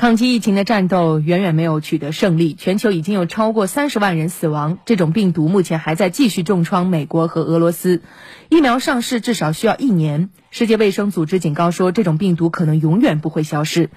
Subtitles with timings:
[0.00, 4.78] 抗击疫情的战斗远远没有取得胜利，全球已经有超过三十万人死亡。
[4.86, 8.00] 这种病毒目前还在继续重创美国和俄罗斯，
[8.48, 10.30] 疫苗上市至少需要一年。
[10.50, 13.90] 世界卫生组织警告说，这种病毒可能永远不会消失。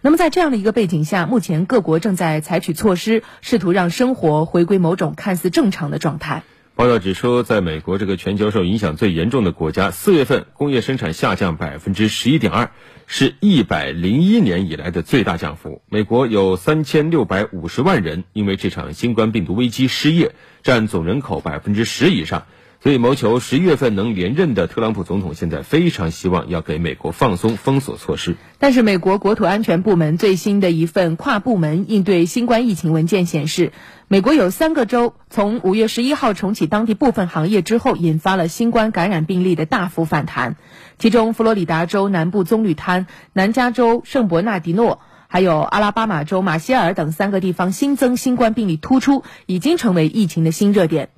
[0.00, 6.42] 那么，在这样的一个背景下，目前各国正在采取措施，试图让生活回归某种看似正常的状态。
[6.80, 12.70] 报道指出，在美国这个全球受影响最严重的国家，四月份工业生产下降百分之十一点二，
[13.06, 15.82] 是一百零一年以来的最大降幅。
[15.90, 22.46] 美国有三千六百五十万人因为这场新冠病毒危机失业，占总人口百分之十以上。
[22.82, 28.36] 所以，谋求十一月份能连任的特朗普总统现在非常希望要给美国放松封锁措施。
[28.58, 33.72] 但是，美国国土安全部门最新的一份跨部门应对新冠疫情文件显示，
[34.08, 40.56] 美国有三个州从五月十一号重启当地部分行业之后，引发了新冠感染病例的大幅反弹。
[40.98, 51.10] 其中，佛罗里达州南部棕榈滩、南加州圣伯纳迪诺，还有阿拉巴马州马歇尔等三个地方新增新冠病例突出，已经成为疫情的新热点。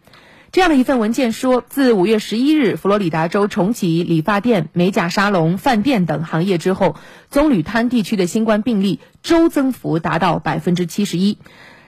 [0.52, 6.94] 这样的一份文件说，自五月十一日佛罗里达州重启理发店、美甲沙龙、饭店等行业之后，
[7.30, 11.38] 棕榈滩地区的新冠病例周增幅达到百分之七十一。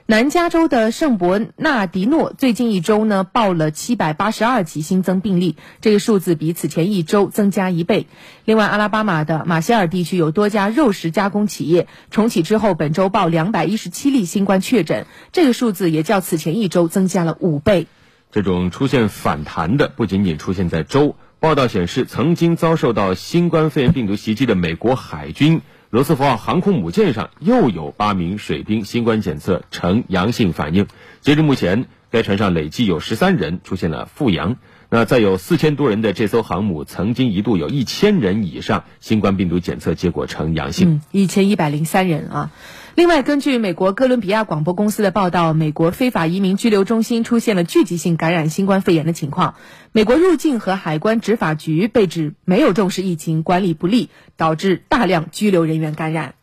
[0.07, 8.07] 南加州的圣伯纳迪诺最近一周呢报了七百八十二起新增病例，这个数字比此前一周增加一倍。
[8.45, 17.85] 另外，阿拉巴马的马歇尔地区有多家肉食加工企业重启之后，本周报两百一十七例新冠确诊，这个数字也较此前一周增加了五倍。
[18.35, 21.15] 这种出现反弹的不仅仅出现在州。
[21.39, 30.87] 报道显示，曾经遭受到新冠肺炎病毒袭击的美国海军罗斯福号航空母舰上，又有八名水兵新冠检测呈阳性反应。
[31.21, 34.57] 截至目前，该船上累计有十三人出现了复阳。
[34.95, 41.01] 那再有四千多人的这艘航母，曾经一度有一千人以上新冠病毒检测结果呈阳性。
[41.11, 42.51] 一千一百零三人啊。
[42.95, 49.55] 另外，根据美国哥伦比亚广播公司的报道，美国非法移民拘留中心出现了聚集性感染新冠肺炎的情况。
[49.91, 56.35] 美国入境和海关执法局被指没有重视疫情管理不力，导致大量拘留人员感染。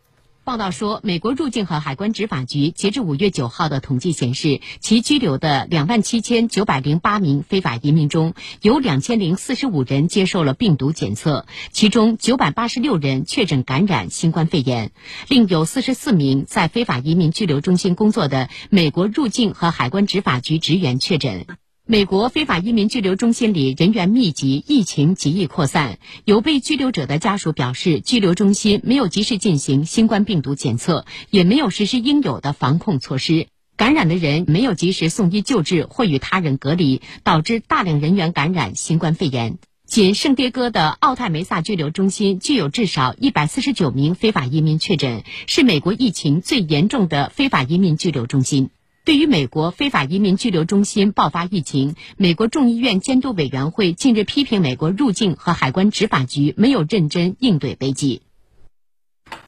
[0.45, 14.91] 报道说，美国入境和海关执法局截至五月九号的统计显示，其拘留的两万七千九百零八名非法移民中，有两千零四十五人接受了病毒检测，其中九百八十六人确诊感染新冠肺炎，
[15.29, 21.47] 另有四十四名在非法移民拘留中心工作的美国入境和海关执法局职员确诊。
[21.93, 25.99] 美国非法移民拘留中心里人员密集，疫情极易扩散。
[26.25, 33.47] 有被拘留者的家属表示，拘留中心没有及时进行新冠病毒检测，也没有实施应有的防控措施。
[33.77, 39.59] 感染的人没有及时送医救治或与他人隔离，导致大量人员感染新冠肺炎。
[39.87, 48.71] 仅圣迭戈的奥泰梅萨拘留中心具有至少一百四十九名非法移民确诊，是美国疫情最严重的非法移民拘留中心。
[49.05, 58.23] 对于美国非法移民拘留中心爆发疫情，美国众议院监督委员会近日批评美国入境和海关执法局没有认真应对危机。